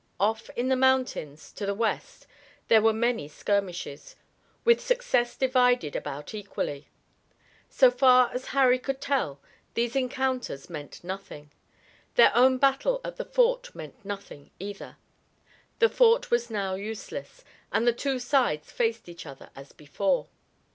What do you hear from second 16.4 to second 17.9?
now useless, and